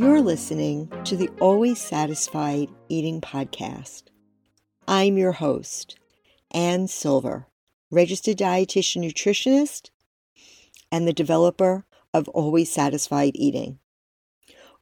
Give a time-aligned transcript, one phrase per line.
[0.00, 4.04] You're listening to the Always Satisfied Eating Podcast.
[4.86, 5.98] I'm your host,
[6.52, 7.48] Ann Silver,
[7.90, 9.90] registered dietitian nutritionist
[10.92, 11.84] and the developer
[12.14, 13.80] of Always Satisfied Eating.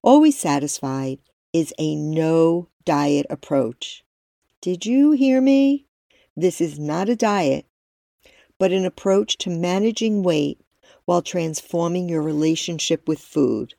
[0.03, 1.21] Always Satisfied
[1.51, 4.05] is a no diet approach.
[4.61, 5.87] Did you hear me?
[6.37, 7.65] This is not a diet,
[8.59, 10.61] but an approach to managing weight
[11.07, 13.77] while transforming your relationship with food.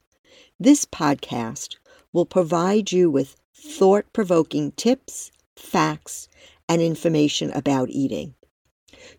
[0.59, 1.75] This podcast
[2.11, 6.27] will provide you with thought provoking tips, facts,
[6.67, 8.33] and information about eating.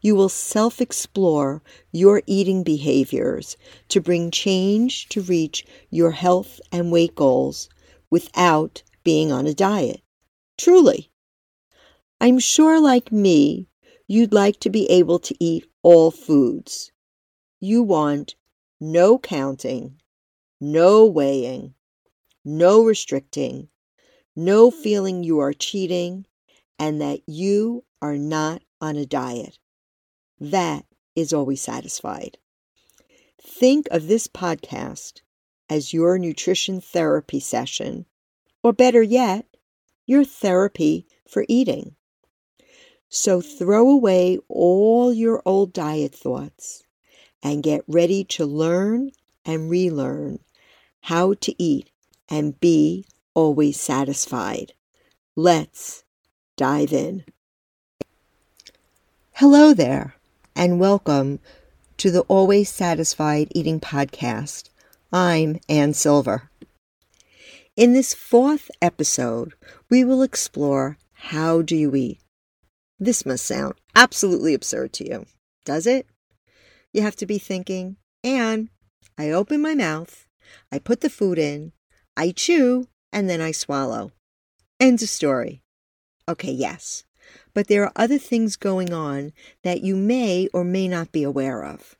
[0.01, 1.63] You will self explore
[1.93, 3.57] your eating behaviors
[3.89, 7.69] to bring change to reach your health and weight goals
[8.11, 10.03] without being on a diet.
[10.57, 11.09] Truly.
[12.21, 13.69] I'm sure, like me,
[14.09, 16.91] you'd like to be able to eat all foods.
[17.61, 18.35] You want
[18.81, 20.01] no counting,
[20.61, 21.75] no weighing,
[22.45, 23.69] no restricting,
[24.35, 26.27] no feeling you are cheating,
[26.79, 29.59] and that you are not on a diet.
[30.41, 32.39] That is always satisfied.
[33.41, 35.21] Think of this podcast
[35.69, 38.07] as your nutrition therapy session,
[38.63, 39.47] or better yet,
[40.07, 41.95] your therapy for eating.
[43.09, 46.83] So throw away all your old diet thoughts
[47.43, 49.11] and get ready to learn
[49.45, 50.41] and relearn
[51.03, 51.91] how to eat
[52.29, 54.73] and be always satisfied.
[55.37, 56.05] Let's
[56.57, 57.25] dive in.
[59.33, 60.15] Hello there,
[60.57, 61.39] and welcome
[61.97, 64.69] to the Always Satisfied Eating Podcast.
[65.13, 66.51] I'm Ann Silver.
[67.77, 69.55] In this fourth episode,
[69.89, 72.21] we will explore how do you eat?
[72.99, 75.27] This must sound absolutely absurd to you,
[75.65, 76.07] does it?
[76.93, 78.71] You have to be thinking, Ann,
[79.17, 80.27] I open my mouth,
[80.73, 81.73] I put the food in,
[82.17, 84.13] I chew, and then I swallow.
[84.81, 85.63] End of story.
[86.29, 87.05] Okay, yes.
[87.55, 89.33] But there are other things going on
[89.63, 91.97] that you may or may not be aware of.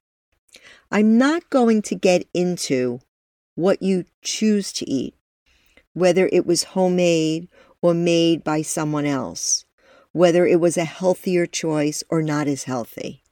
[0.91, 3.01] I'm not going to get into
[3.55, 5.15] what you choose to eat,
[5.93, 7.49] whether it was homemade
[7.83, 9.65] or made by someone else,
[10.13, 13.23] whether it was a healthier choice or not as healthy.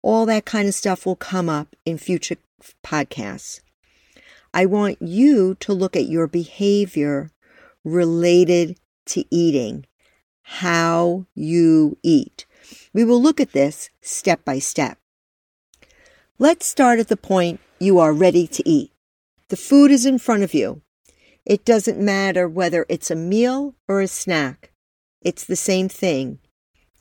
[0.00, 2.36] All that kind of stuff will come up in future
[2.84, 3.60] podcasts.
[4.54, 7.30] I want you to look at your behavior
[7.84, 9.86] related to eating,
[10.42, 12.46] how you eat.
[12.92, 14.98] We will look at this step by step.
[16.38, 18.92] Let's start at the point you are ready to eat.
[19.48, 20.82] The food is in front of you.
[21.44, 24.72] It doesn't matter whether it's a meal or a snack.
[25.20, 26.38] It's the same thing.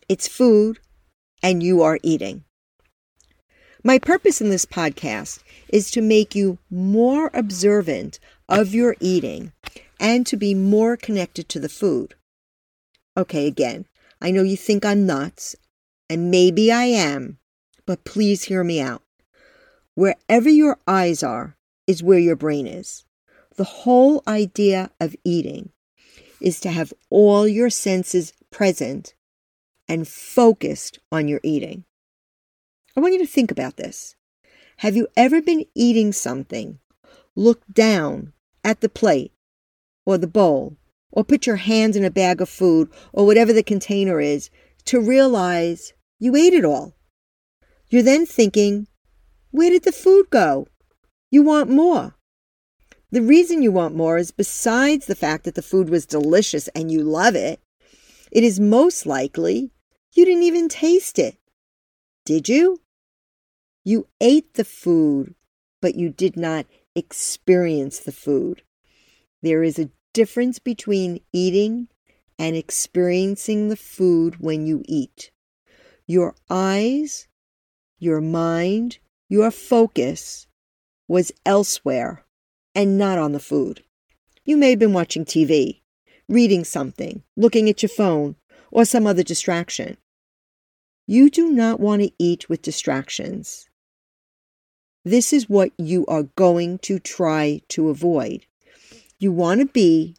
[0.07, 0.79] It's food
[1.43, 2.43] and you are eating.
[3.83, 9.53] My purpose in this podcast is to make you more observant of your eating
[9.99, 12.13] and to be more connected to the food.
[13.17, 13.87] Okay, again,
[14.21, 15.55] I know you think I'm nuts,
[16.09, 17.39] and maybe I am,
[17.87, 19.01] but please hear me out.
[19.95, 23.03] Wherever your eyes are is where your brain is.
[23.55, 25.71] The whole idea of eating
[26.39, 29.15] is to have all your senses present
[29.87, 31.83] and focused on your eating.
[32.95, 34.15] I want you to think about this.
[34.77, 36.79] Have you ever been eating something,
[37.35, 39.31] look down at the plate
[40.05, 40.77] or the bowl,
[41.11, 44.49] or put your hands in a bag of food or whatever the container is
[44.85, 46.93] to realize you ate it all?
[47.89, 48.87] You're then thinking,
[49.51, 50.67] where did the food go?
[51.29, 52.15] You want more.
[53.11, 56.91] The reason you want more is besides the fact that the food was delicious and
[56.91, 57.59] you love it,
[58.31, 59.71] it is most likely
[60.13, 61.37] you didn't even taste it.
[62.25, 62.81] Did you?
[63.83, 65.35] You ate the food,
[65.81, 68.61] but you did not experience the food.
[69.41, 71.87] There is a difference between eating
[72.37, 75.31] and experiencing the food when you eat.
[76.07, 77.27] Your eyes,
[77.99, 78.99] your mind,
[79.29, 80.47] your focus
[81.07, 82.25] was elsewhere
[82.75, 83.83] and not on the food.
[84.43, 85.81] You may have been watching TV,
[86.27, 88.35] reading something, looking at your phone,
[88.71, 89.97] or some other distraction.
[91.07, 93.69] You do not want to eat with distractions.
[95.03, 98.45] This is what you are going to try to avoid.
[99.17, 100.15] You want to be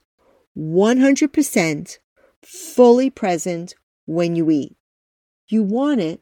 [0.56, 1.98] 100%
[2.42, 3.74] fully present
[4.06, 4.76] when you eat.
[5.48, 6.20] You want it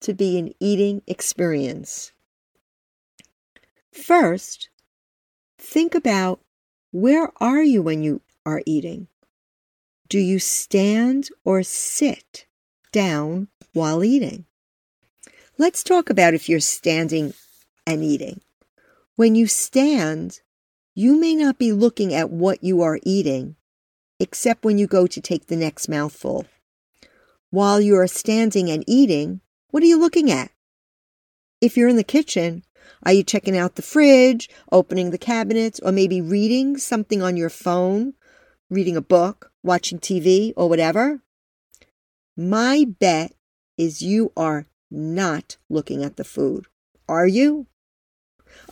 [0.00, 2.12] to be an eating experience.
[3.92, 4.68] First,
[5.58, 6.40] think about
[6.90, 9.08] where are you when you are eating?
[10.08, 12.46] Do you stand or sit
[12.92, 14.46] down while eating?
[15.58, 17.34] Let's talk about if you're standing
[17.86, 18.40] and eating.
[19.16, 20.40] When you stand,
[20.94, 23.56] you may not be looking at what you are eating,
[24.18, 26.46] except when you go to take the next mouthful.
[27.50, 29.40] While you are standing and eating,
[29.70, 30.50] what are you looking at?
[31.60, 32.64] If you're in the kitchen,
[33.04, 37.50] are you checking out the fridge, opening the cabinets, or maybe reading something on your
[37.50, 38.14] phone,
[38.70, 41.20] reading a book, watching TV, or whatever?
[42.36, 43.35] My bet
[43.76, 46.66] is you are not looking at the food.
[47.08, 47.66] Are you?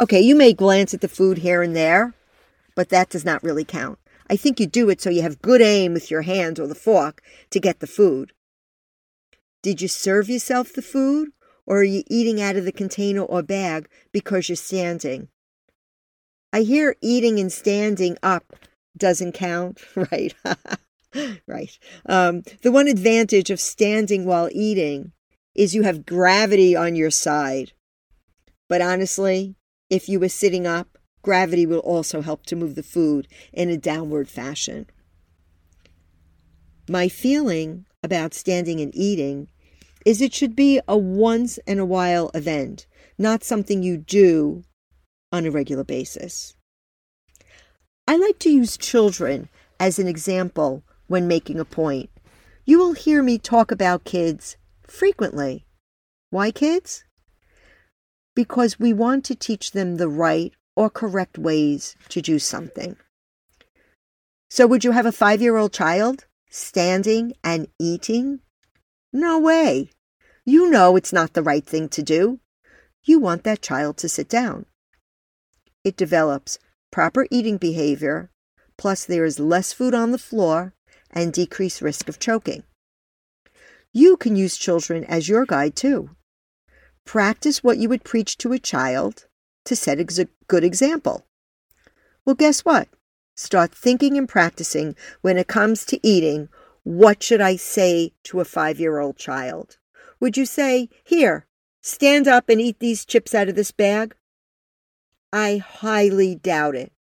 [0.00, 2.14] Okay, you may glance at the food here and there,
[2.74, 3.98] but that does not really count.
[4.28, 6.74] I think you do it so you have good aim with your hands or the
[6.74, 8.32] fork to get the food.
[9.62, 11.30] Did you serve yourself the food,
[11.66, 15.28] or are you eating out of the container or bag because you're standing?
[16.52, 18.54] I hear eating and standing up
[18.96, 20.34] doesn't count, right?
[21.46, 21.78] right.
[22.06, 25.12] Um, the one advantage of standing while eating
[25.54, 27.72] is you have gravity on your side.
[28.68, 29.54] But honestly,
[29.90, 33.76] if you were sitting up, gravity will also help to move the food in a
[33.76, 34.86] downward fashion.
[36.88, 39.48] My feeling about standing and eating
[40.04, 44.64] is it should be a once in a while event, not something you do
[45.32, 46.54] on a regular basis.
[48.06, 49.48] I like to use children
[49.80, 50.82] as an example
[51.14, 52.10] when making a point.
[52.64, 55.64] You will hear me talk about kids frequently.
[56.30, 57.04] Why kids?
[58.34, 62.96] Because we want to teach them the right or correct ways to do something.
[64.50, 68.40] So, would you have a five year old child standing and eating?
[69.12, 69.90] No way.
[70.44, 72.40] You know it's not the right thing to do.
[73.04, 74.66] You want that child to sit down.
[75.84, 76.58] It develops
[76.90, 78.32] proper eating behavior,
[78.76, 80.74] plus, there is less food on the floor
[81.14, 82.64] and decrease risk of choking.
[83.92, 86.10] You can use children as your guide too.
[87.06, 89.26] Practice what you would preach to a child
[89.64, 91.24] to set a good example.
[92.24, 92.88] Well, guess what?
[93.36, 96.48] Start thinking and practicing when it comes to eating.
[96.82, 99.78] What should I say to a five year old child?
[100.20, 101.46] Would you say, Here,
[101.82, 104.14] stand up and eat these chips out of this bag?
[105.32, 106.92] I highly doubt it.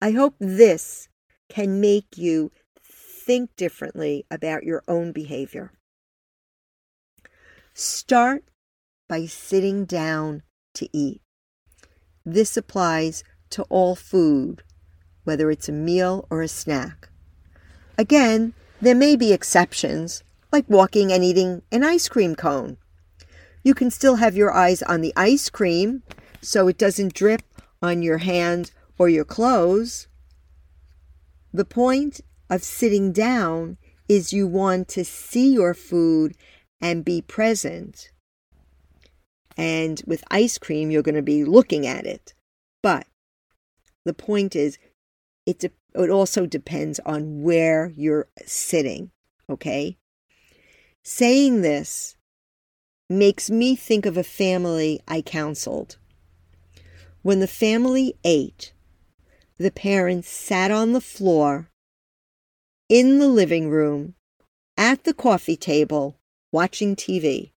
[0.00, 1.08] I hope this
[1.48, 2.52] can make you
[3.28, 5.70] think differently about your own behavior.
[7.74, 8.42] Start
[9.06, 10.42] by sitting down
[10.72, 11.20] to eat.
[12.24, 14.62] This applies to all food,
[15.24, 17.10] whether it's a meal or a snack.
[17.98, 22.78] Again, there may be exceptions, like walking and eating an ice cream cone.
[23.62, 26.02] You can still have your eyes on the ice cream
[26.40, 27.42] so it doesn't drip
[27.82, 30.08] on your hand or your clothes.
[31.52, 33.78] The point of sitting down
[34.08, 36.34] is you want to see your food
[36.80, 38.10] and be present.
[39.56, 42.34] And with ice cream, you're going to be looking at it.
[42.82, 43.06] But
[44.04, 44.78] the point is,
[45.44, 49.10] it, de- it also depends on where you're sitting,
[49.50, 49.98] okay?
[51.02, 52.16] Saying this
[53.10, 55.96] makes me think of a family I counseled.
[57.22, 58.72] When the family ate,
[59.58, 61.68] the parents sat on the floor
[62.88, 64.14] in the living room,
[64.76, 66.18] at the coffee table,
[66.52, 67.52] watching TV,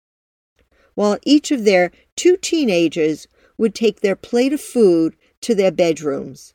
[0.96, 3.28] while each of their two teenagers
[3.58, 6.54] would take their plate of food to their bedrooms.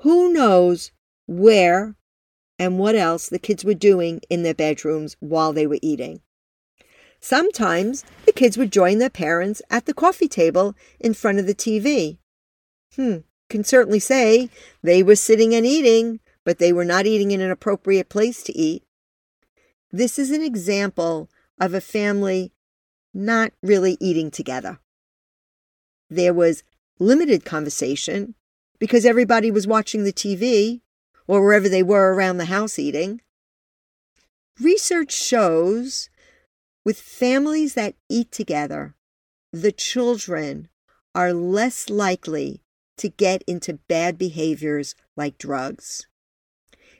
[0.00, 0.90] Who knows
[1.26, 1.96] where
[2.58, 6.20] and what else the kids were doing in their bedrooms while they were eating?
[7.20, 11.54] Sometimes the kids would join their parents at the coffee table in front of the
[11.54, 12.18] TV.
[12.96, 14.50] Hmm, can certainly say
[14.82, 18.56] they were sitting and eating, but they were not eating in an appropriate place to
[18.56, 18.84] eat.
[19.90, 22.52] This is an example of a family
[23.12, 24.78] not really eating together.
[26.10, 26.62] There was
[26.98, 28.34] limited conversation
[28.78, 30.80] because everybody was watching the TV
[31.26, 33.20] or wherever they were around the house eating.
[34.60, 36.10] Research shows
[36.84, 38.94] with families that eat together,
[39.52, 40.68] the children
[41.14, 42.62] are less likely
[42.98, 46.06] to get into bad behaviors like drugs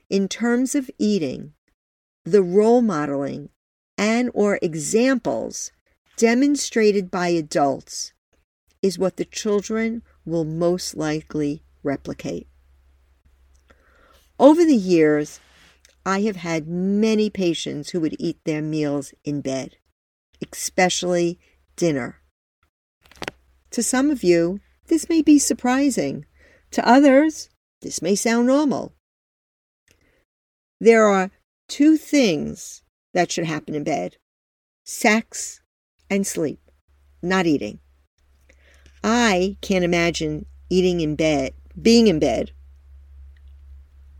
[0.09, 1.55] in terms of eating,
[2.25, 3.51] the role modeling
[3.97, 5.73] and or examples
[6.17, 8.13] demonstrated by adults
[8.83, 12.47] is what the children will most likely replicate.
[14.39, 15.41] Over the years,
[16.05, 19.77] I have had many patients who would eat their meals in bed,
[20.53, 21.39] especially
[21.77, 22.21] dinner.
[23.71, 26.27] To some of you, this may be surprising.
[26.73, 27.49] To others,
[27.81, 28.93] this may sound normal.
[30.85, 31.31] There are
[31.67, 32.83] two things
[33.15, 34.19] that should happen in bed
[34.85, 35.63] sex
[36.11, 36.61] and sleep,
[37.23, 37.79] not eating.
[39.03, 42.51] I can't imagine eating in bed being in bed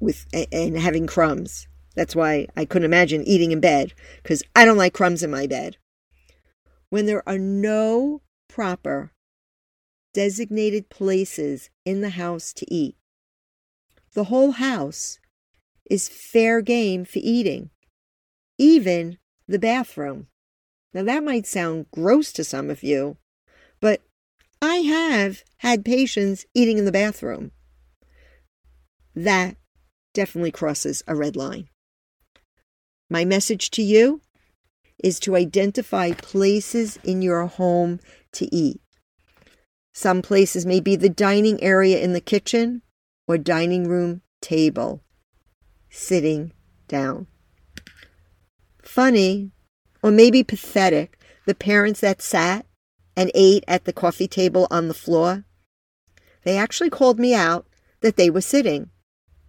[0.01, 1.69] with and having crumbs.
[1.97, 3.93] That's why I couldn't imagine eating in bed
[4.23, 5.77] because I don't like crumbs in my bed.
[6.89, 9.13] When there are no proper
[10.15, 12.97] designated places in the house to eat,
[14.15, 15.19] the whole house
[15.91, 17.71] is fair game for eating,
[18.59, 20.29] even the bathroom.
[20.93, 23.17] Now, that might sound gross to some of you,
[23.81, 24.01] but
[24.63, 27.51] I have had patients eating in the bathroom.
[29.15, 29.57] That
[30.15, 31.69] definitely crosses a red line.
[33.11, 34.23] My message to you
[35.03, 38.01] is to identify places in your home
[38.33, 38.81] to eat.
[39.93, 42.83] Some places may be the dining area in the kitchen
[43.29, 45.03] or dining room table,
[45.95, 46.53] sitting
[46.89, 47.27] down.
[48.83, 49.51] Funny,
[50.03, 52.67] or maybe pathetic, the parents that sat
[53.17, 55.45] and ate at the coffee table on the floor.
[56.43, 57.67] They actually called me out
[58.01, 58.91] that they were sitting.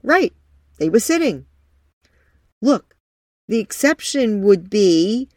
[0.03, 0.33] Right,
[0.77, 1.45] they were sitting.
[2.61, 2.95] Look,
[3.47, 5.29] the exception would be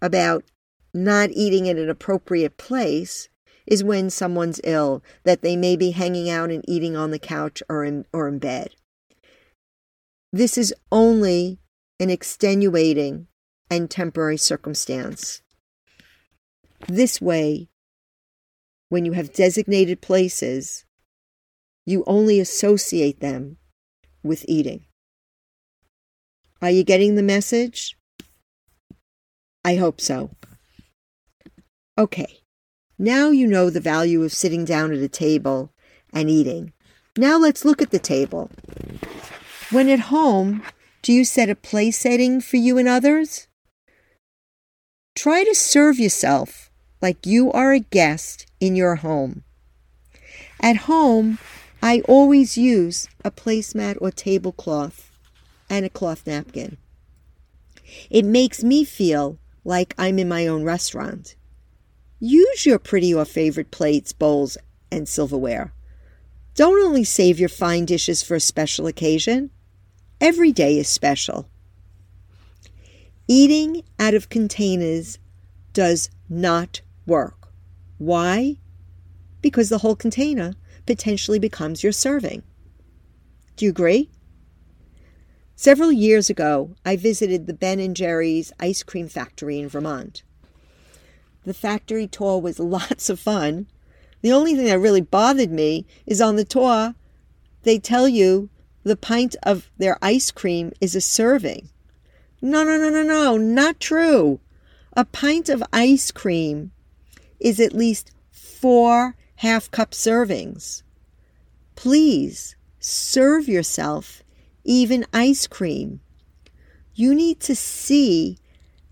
[0.00, 0.44] about
[0.94, 3.28] not eating in an appropriate place
[3.66, 7.62] is when someone's ill, that they may be hanging out and eating on the couch
[7.68, 8.74] or in, or in bed.
[10.32, 11.58] This is only
[11.98, 13.28] an extenuating
[13.70, 15.42] and temporary circumstance.
[16.86, 17.68] This way,
[18.88, 20.84] when you have designated places,
[21.86, 23.56] you only associate them
[24.22, 24.84] with eating.
[26.60, 27.96] Are you getting the message?
[29.64, 30.30] I hope so.
[31.96, 32.40] Okay,
[32.98, 35.72] now you know the value of sitting down at a table
[36.12, 36.72] and eating.
[37.16, 38.50] Now let's look at the table.
[39.70, 40.62] When at home,
[41.02, 43.48] do you set a place setting for you and others?
[45.14, 46.70] Try to serve yourself
[47.02, 49.44] like you are a guest in your home.
[50.58, 51.38] At home,
[51.82, 55.10] I always use a placemat or tablecloth
[55.68, 56.78] and a cloth napkin.
[58.08, 61.36] It makes me feel like I'm in my own restaurant.
[62.20, 64.56] Use your pretty or favorite plates, bowls,
[64.90, 65.74] and silverware.
[66.54, 69.50] Don't only save your fine dishes for a special occasion.
[70.20, 71.48] Every day is special.
[73.28, 75.18] Eating out of containers
[75.72, 77.52] does not work.
[77.98, 78.56] Why?
[79.40, 80.54] Because the whole container
[80.86, 82.42] potentially becomes your serving.
[83.56, 84.10] Do you agree?
[85.54, 90.22] Several years ago, I visited the Ben and Jerry's ice cream factory in Vermont.
[91.44, 93.66] The factory tour was lots of fun.
[94.22, 96.94] The only thing that really bothered me is on the tour,
[97.62, 98.50] they tell you
[98.88, 101.68] the pint of their ice cream is a serving.
[102.40, 104.40] No, no, no, no, no, not true.
[104.94, 106.72] A pint of ice cream
[107.38, 110.82] is at least four half cup servings.
[111.76, 114.22] Please serve yourself
[114.64, 116.00] even ice cream.
[116.94, 118.38] You need to see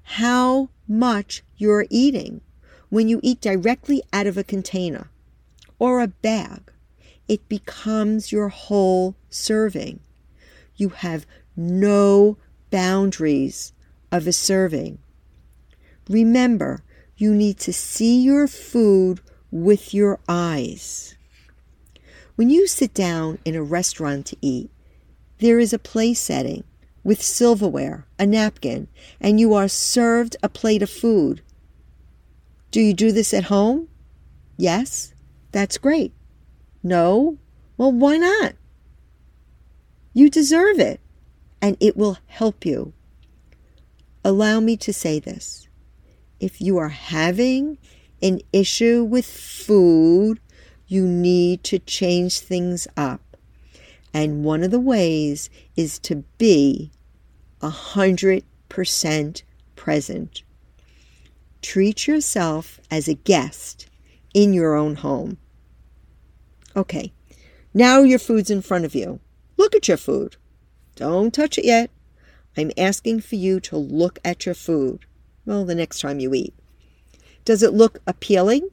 [0.02, 2.40] how much you're eating
[2.90, 5.10] when you eat directly out of a container
[5.78, 6.70] or a bag.
[7.28, 10.00] It becomes your whole serving.
[10.76, 12.36] You have no
[12.70, 13.72] boundaries
[14.12, 14.98] of a serving.
[16.08, 16.82] Remember,
[17.16, 21.16] you need to see your food with your eyes.
[22.36, 24.70] When you sit down in a restaurant to eat,
[25.38, 26.64] there is a place setting
[27.02, 28.88] with silverware, a napkin,
[29.20, 31.40] and you are served a plate of food.
[32.70, 33.88] Do you do this at home?
[34.56, 35.14] Yes,
[35.52, 36.12] that's great.
[36.86, 37.36] No?
[37.76, 38.54] Well, why not?
[40.14, 41.00] You deserve it,
[41.60, 42.92] and it will help you.
[44.24, 45.66] Allow me to say this
[46.38, 47.78] if you are having
[48.22, 50.38] an issue with food,
[50.86, 53.36] you need to change things up.
[54.14, 56.92] And one of the ways is to be
[57.60, 59.42] a hundred percent
[59.74, 60.44] present.
[61.62, 63.88] Treat yourself as a guest
[64.32, 65.38] in your own home.
[66.76, 67.12] Okay,
[67.72, 69.20] now your food's in front of you.
[69.56, 70.36] Look at your food.
[70.94, 71.90] Don't touch it yet.
[72.54, 75.06] I'm asking for you to look at your food.
[75.46, 76.54] Well, the next time you eat.
[77.46, 78.68] Does it look appealing?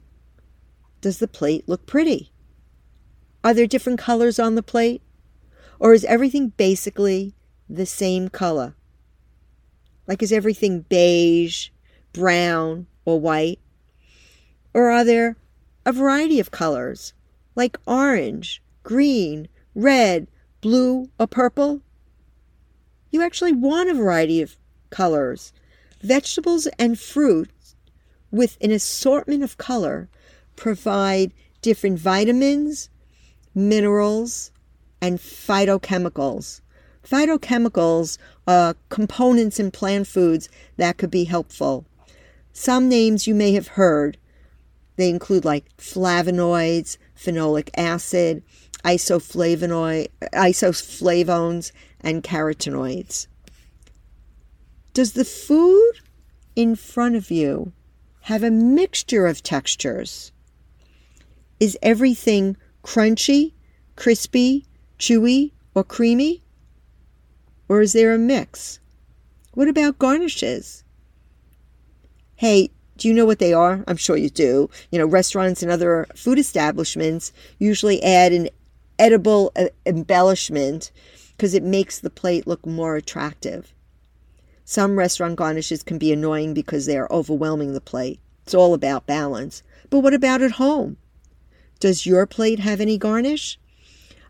[1.00, 2.30] Does the plate look pretty?
[3.42, 5.00] Are there different colors on the plate?
[5.78, 7.34] Or is everything basically
[7.68, 8.74] the same color?
[10.06, 11.70] Like, is everything beige,
[12.12, 13.60] brown, or white?
[14.74, 15.36] Or are there
[15.86, 17.12] a variety of colors,
[17.54, 20.28] like orange, green, red,
[20.60, 21.80] blue, or purple?
[23.10, 24.56] You actually want a variety of
[24.90, 25.52] colors
[26.04, 27.76] Vegetables and fruits
[28.30, 30.10] with an assortment of color
[30.54, 31.32] provide
[31.62, 32.90] different vitamins,
[33.54, 34.50] minerals,
[35.00, 36.60] and phytochemicals.
[37.02, 41.86] Phytochemicals are components in plant foods that could be helpful.
[42.52, 44.18] Some names you may have heard.
[44.96, 48.42] They include like flavonoids, phenolic acid,
[48.84, 50.10] isoflavones,
[52.00, 53.26] and carotenoids.
[54.92, 55.92] Does the food
[56.54, 57.72] in front of you
[58.22, 60.32] have a mixture of textures?
[61.58, 63.52] Is everything crunchy,
[63.96, 64.66] crispy,
[64.98, 66.42] chewy, or creamy?
[67.68, 68.78] Or is there a mix?
[69.54, 70.84] What about garnishes?
[72.36, 73.82] Hey, do you know what they are?
[73.86, 74.70] I'm sure you do.
[74.90, 78.48] You know, restaurants and other food establishments usually add an
[78.98, 80.92] edible uh, embellishment
[81.36, 83.72] because it makes the plate look more attractive.
[84.64, 88.20] Some restaurant garnishes can be annoying because they are overwhelming the plate.
[88.44, 89.62] It's all about balance.
[89.90, 90.96] But what about at home?
[91.80, 93.58] Does your plate have any garnish?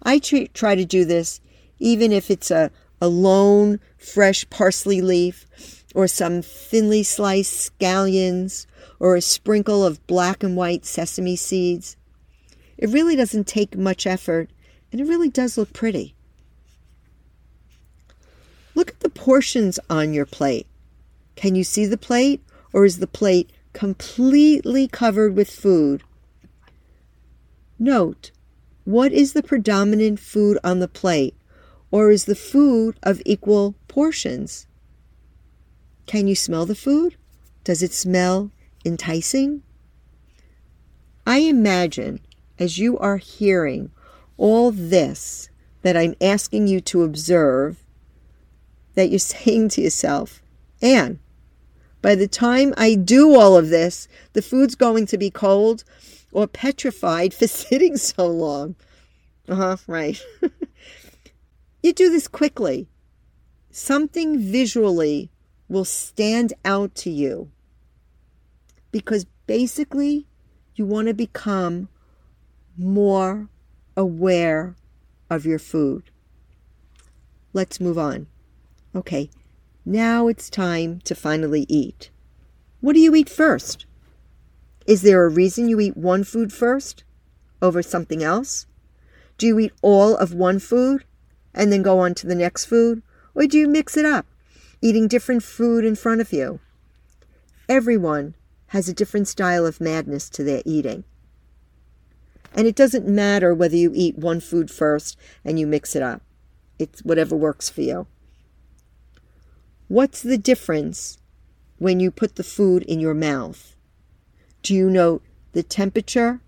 [0.02, 1.40] I try to do this
[1.78, 5.46] even if it's a, a lone fresh parsley leaf
[5.94, 8.66] or some thinly sliced scallions
[8.98, 11.96] or a sprinkle of black and white sesame seeds.
[12.76, 14.50] It really doesn't take much effort
[14.90, 16.14] and it really does look pretty.
[18.74, 20.66] Look at the portions on your plate.
[21.36, 26.02] Can you see the plate or is the plate completely covered with food?
[27.78, 28.32] Note,
[28.84, 31.34] what is the predominant food on the plate
[31.90, 34.66] or is the food of equal portions?
[36.06, 37.16] Can you smell the food?
[37.64, 38.50] Does it smell
[38.84, 39.62] enticing?
[41.26, 42.20] I imagine
[42.58, 43.90] as you are hearing
[44.36, 45.48] all this
[45.82, 47.84] that I'm asking you to observe,
[48.94, 50.42] that you're saying to yourself,
[50.82, 51.18] Ann,
[52.02, 55.84] by the time I do all of this, the food's going to be cold
[56.32, 58.76] or petrified for sitting so long.
[59.48, 60.22] Uh huh, right.
[61.82, 62.88] you do this quickly.
[63.70, 65.30] Something visually
[65.68, 67.50] will stand out to you
[68.90, 70.26] because basically
[70.74, 71.88] you want to become
[72.76, 73.48] more
[73.96, 74.76] aware
[75.30, 76.10] of your food.
[77.52, 78.26] Let's move on.
[78.94, 79.30] Okay,
[79.84, 82.10] now it's time to finally eat.
[82.80, 83.86] What do you eat first?
[84.86, 87.04] Is there a reason you eat one food first
[87.62, 88.66] over something else?
[89.38, 91.04] Do you eat all of one food
[91.54, 93.02] and then go on to the next food?
[93.34, 94.26] Or do you mix it up,
[94.84, 96.60] eating different food in front of you?
[97.70, 98.34] Everyone
[98.66, 101.04] has a different style of madness to their eating.
[102.54, 106.20] And it doesn't matter whether you eat one food first and you mix it up.
[106.78, 108.06] It's whatever works for you.
[109.88, 111.16] What's the difference
[111.78, 113.74] when you put the food in your mouth?
[114.62, 116.42] Do you note the temperature,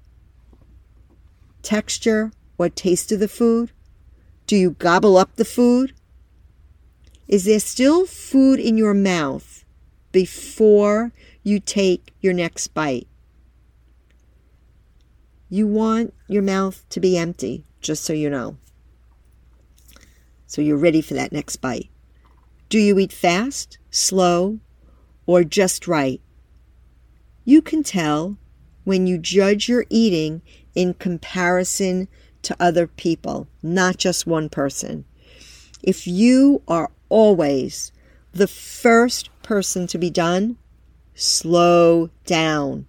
[1.63, 3.71] texture, or taste of the food?
[4.47, 5.95] Do you gobble up the food?
[7.29, 9.65] Is there still food in your mouth
[10.13, 11.13] before
[11.43, 13.09] you take your next bite?
[15.49, 18.57] You want your mouth to be empty, just so you know.
[20.47, 21.91] So you're ready for that next bite.
[22.69, 24.61] Do you eat fast, slow,
[25.27, 26.21] or just right?
[27.45, 28.37] You can tell
[28.85, 30.43] when you judge your eating
[30.75, 32.07] in comparison
[32.43, 35.05] to other people, not just one person.
[35.83, 37.93] If you are always
[38.33, 40.59] the first person to be done,
[41.15, 42.87] slow down.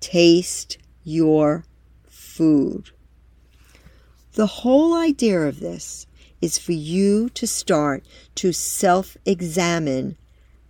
[0.00, 1.64] Taste your
[2.06, 2.90] food.
[4.34, 6.06] The whole idea of this
[6.40, 8.04] is for you to start
[8.36, 10.16] to self examine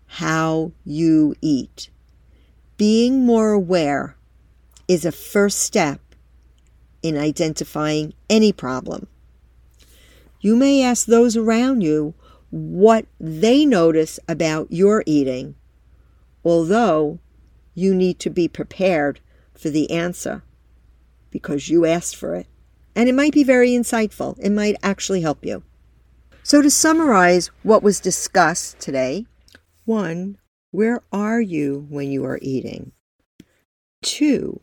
[0.06, 1.90] how you eat.
[2.76, 4.16] Being more aware
[4.86, 6.00] is a first step
[7.02, 9.06] in identifying any problem.
[10.40, 12.14] You may ask those around you
[12.56, 15.54] what they notice about your eating,
[16.42, 17.18] although
[17.74, 19.20] you need to be prepared
[19.52, 20.42] for the answer
[21.30, 22.46] because you asked for it.
[22.94, 24.38] And it might be very insightful.
[24.38, 25.64] It might actually help you.
[26.42, 29.26] So, to summarize what was discussed today
[29.84, 30.38] one,
[30.70, 32.92] where are you when you are eating?
[34.02, 34.60] Two,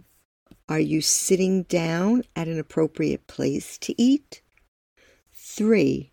[0.67, 4.41] are you sitting down at an appropriate place to eat?
[5.33, 6.12] Three,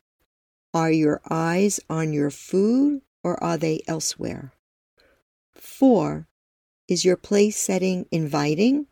[0.73, 4.53] are your eyes on your food or are they elsewhere?
[5.53, 6.29] Four,
[6.89, 8.87] is your place setting inviting?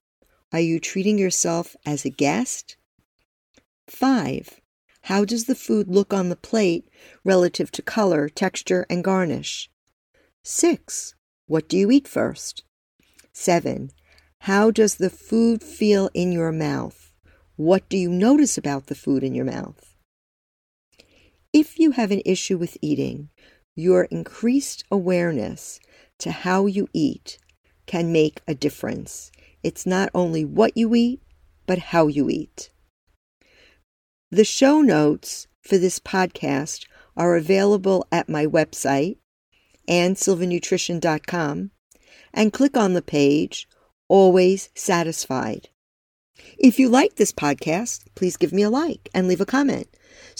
[0.52, 2.76] Are you treating yourself as a guest?
[3.86, 4.60] 5.
[5.02, 6.88] How does the food look on the plate
[7.24, 9.70] relative to color, texture, and garnish?
[10.42, 11.14] 6.
[11.46, 12.64] What do you eat first?
[13.32, 13.90] 7.
[14.40, 17.12] How does the food feel in your mouth?
[17.56, 19.87] What do you notice about the food in your mouth?
[21.60, 23.30] If you have an issue with eating,
[23.74, 25.80] your increased awareness
[26.20, 27.36] to how you eat
[27.84, 29.32] can make a difference.
[29.64, 31.20] It's not only what you eat,
[31.66, 32.70] but how you eat.
[34.30, 39.16] The show notes for this podcast are available at my website,
[39.88, 41.72] annsilvernutrition.com,
[42.32, 43.66] and click on the page
[44.06, 45.70] Always Satisfied.
[46.56, 49.88] If you like this podcast, please give me a like and leave a comment.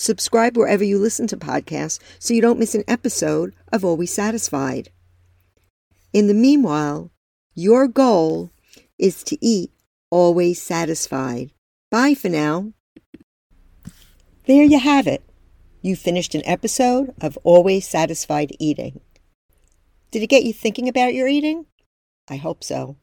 [0.01, 4.91] Subscribe wherever you listen to podcasts so you don't miss an episode of Always Satisfied.
[6.13, 7.11] In the meanwhile,
[7.57, 8.53] your goal
[8.97, 9.73] is to eat
[10.09, 11.51] always satisfied.
[11.91, 12.75] Bye for now.
[14.47, 15.25] There you have it.
[15.83, 19.01] You finished an episode of Always Satisfied Eating.
[20.13, 21.67] Did it get you thinking about your eating?
[22.31, 22.99] I hope so.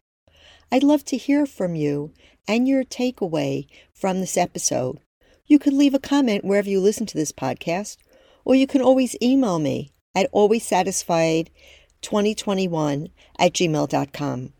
[0.71, 2.13] I'd love to hear from you
[2.47, 5.01] and your takeaway from this episode.
[5.47, 7.97] You can leave a comment wherever you listen to this podcast,
[8.43, 14.53] or you can always email me at alwayssatisfied2021 at gmail.com.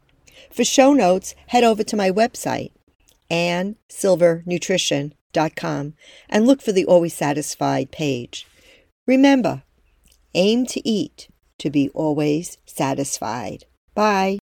[0.51, 2.71] For show notes, head over to my website,
[3.31, 5.93] annsilvernutrition.com,
[6.29, 8.47] and look for the Always Satisfied page.
[9.07, 9.63] Remember,
[10.33, 11.27] aim to eat
[11.59, 13.65] to be always satisfied.
[13.93, 14.39] Bye.